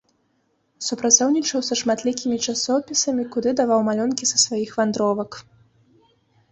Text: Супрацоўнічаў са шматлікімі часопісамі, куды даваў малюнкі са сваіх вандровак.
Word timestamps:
Супрацоўнічаў 0.85 1.59
са 1.67 1.77
шматлікімі 1.81 2.37
часопісамі, 2.47 3.27
куды 3.37 3.49
даваў 3.61 3.79
малюнкі 3.93 4.23
са 4.33 4.37
сваіх 4.47 4.69
вандровак. 4.81 5.41